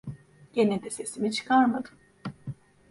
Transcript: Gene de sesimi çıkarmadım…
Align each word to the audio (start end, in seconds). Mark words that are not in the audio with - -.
Gene 0.53 0.81
de 0.83 0.89
sesimi 0.89 1.31
çıkarmadım… 1.31 1.93